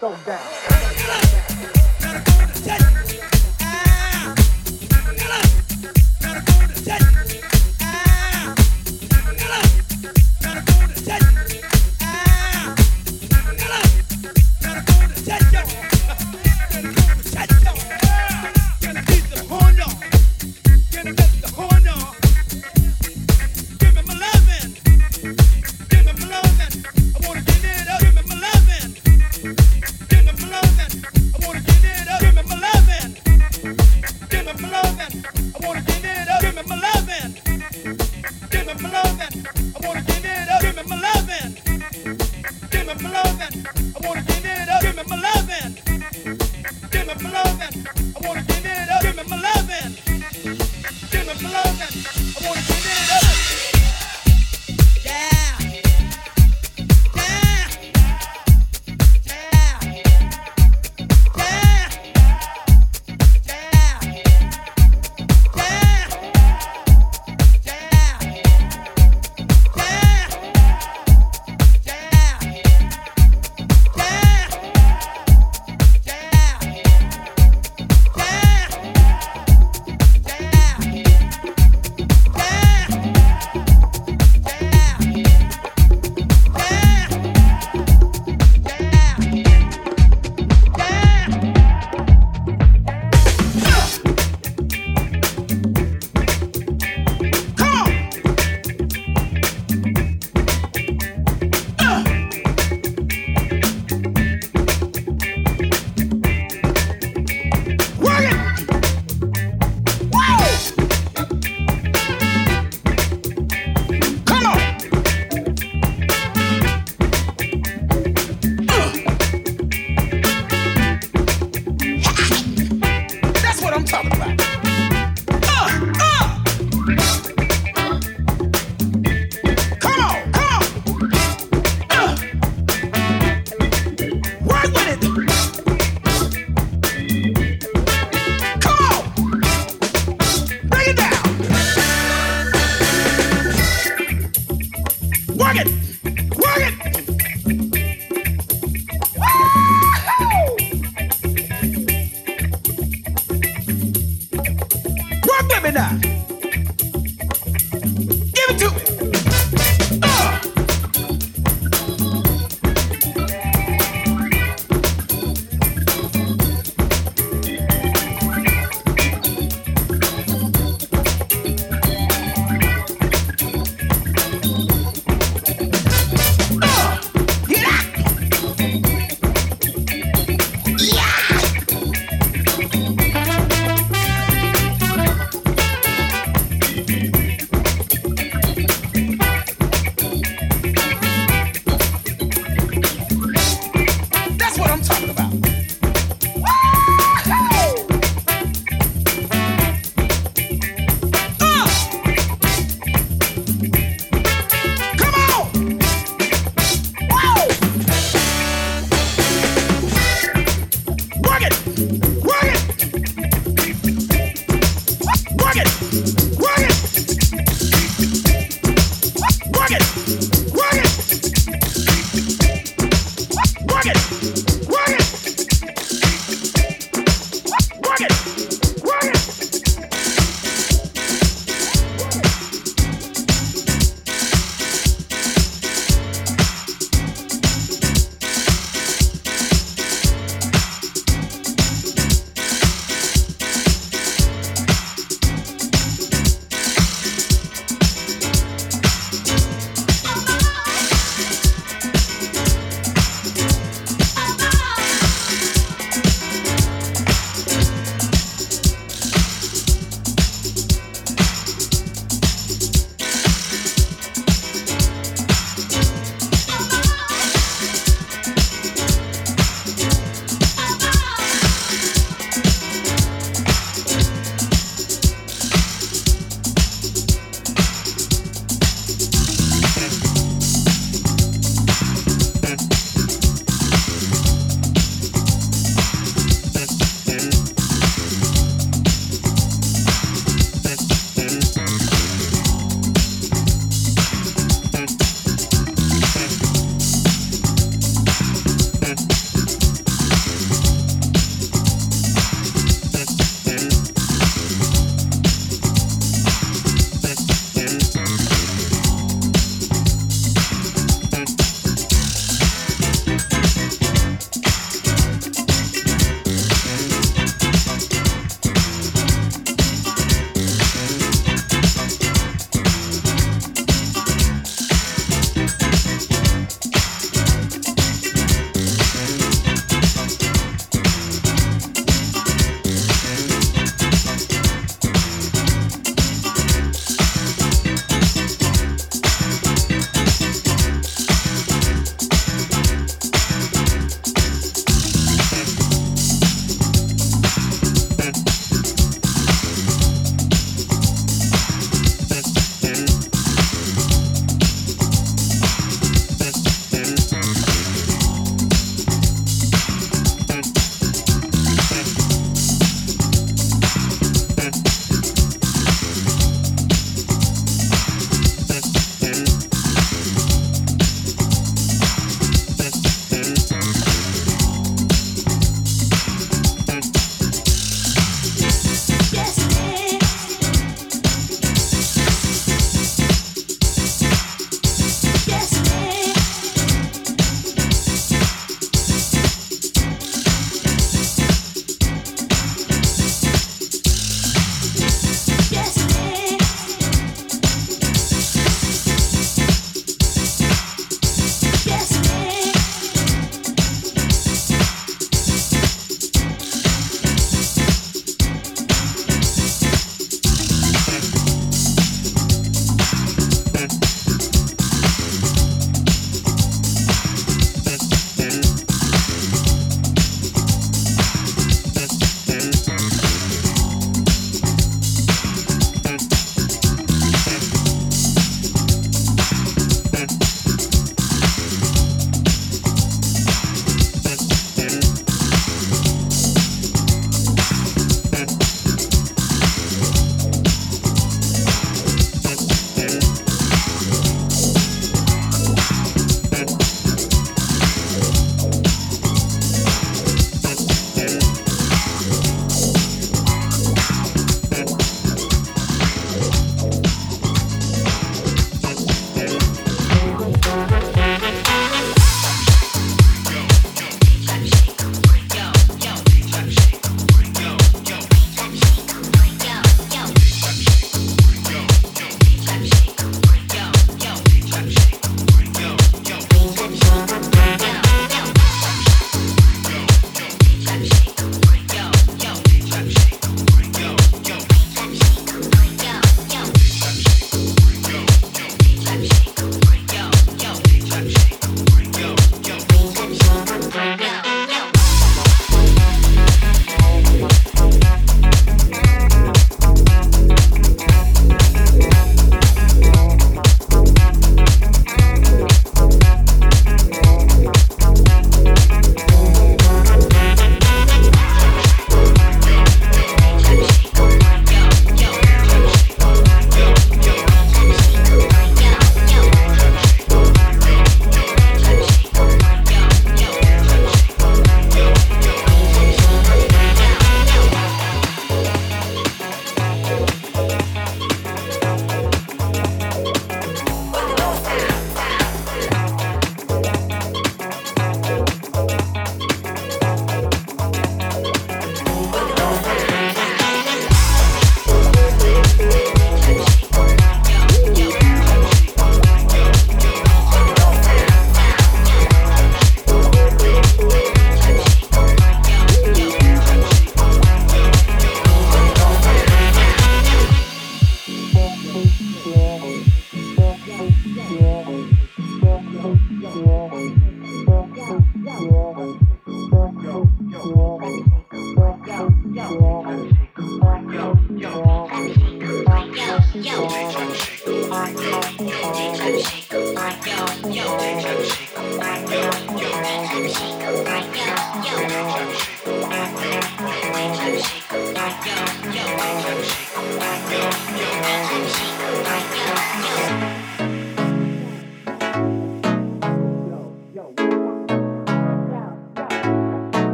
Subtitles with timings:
[0.00, 0.71] Uh.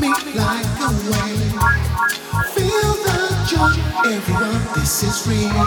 [0.00, 1.52] me like a wave.
[2.54, 3.18] Feel the
[3.48, 5.64] joy, everyone, this is real.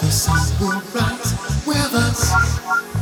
[0.00, 1.32] The sun will rise
[1.64, 3.01] with us.